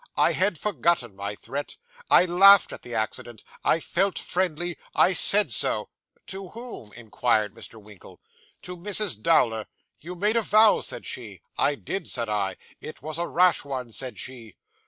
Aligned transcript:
I 0.17 0.31
had 0.31 0.57
forgotten 0.57 1.15
my 1.15 1.35
threat. 1.35 1.77
I 2.09 2.25
laughed 2.25 2.73
at 2.73 2.81
the 2.81 2.95
accident. 2.95 3.43
I 3.63 3.79
felt 3.79 4.17
friendly. 4.17 4.79
I 4.95 5.13
said 5.13 5.51
so.' 5.51 5.89
'To 6.25 6.47
whom?' 6.57 6.91
inquired 6.93 7.53
Mr. 7.53 7.79
Winkle. 7.79 8.19
'To 8.63 8.77
Mrs. 8.77 9.21
Dowler. 9.21 9.67
"You 9.99 10.15
made 10.15 10.37
a 10.37 10.41
vow," 10.41 10.81
said 10.81 11.05
she. 11.05 11.41
"I 11.55 11.75
did," 11.75 12.07
said 12.07 12.29
I. 12.29 12.57
"It 12.79 13.03
was 13.03 13.19
a 13.19 13.27
rash 13.27 13.63
one," 13.63 13.91
said 13.91 14.17
she. 14.17 14.55